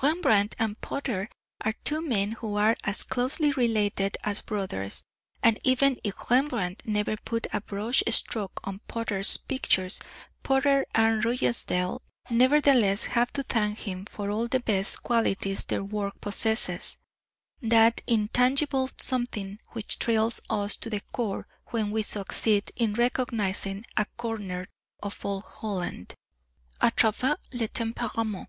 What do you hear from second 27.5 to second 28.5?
leur tempérament.